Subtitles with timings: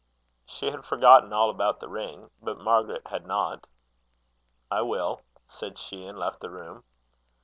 [0.47, 2.31] She had forgotten all about the ring.
[2.41, 3.67] But Margaret had not.
[4.71, 6.83] "I will," said she, and left the room.